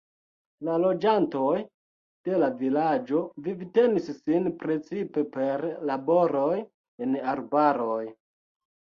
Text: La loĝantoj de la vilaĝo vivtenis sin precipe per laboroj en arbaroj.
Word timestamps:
La 0.67 0.75
loĝantoj 0.83 1.57
de 2.29 2.39
la 2.43 2.47
vilaĝo 2.61 3.19
vivtenis 3.47 4.07
sin 4.21 4.47
precipe 4.63 5.23
per 5.35 5.65
laboroj 5.91 6.57
en 7.07 7.13
arbaroj. 7.35 7.99